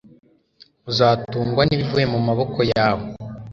[0.89, 3.05] uzatungwa n'ibivuye mu maboko yawe